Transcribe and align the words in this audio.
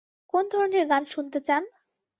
কোন 0.33 0.43
ধরনের 0.53 0.83
গান 0.91 1.03
শুনতে 1.05 1.39
চান? 1.47 1.63